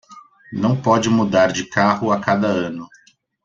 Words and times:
Não 0.51 0.75
pode 0.81 1.11
mudar 1.11 1.51
de 1.51 1.63
carro 1.63 2.11
a 2.11 2.19
cada 2.19 2.47
ano 2.47 2.89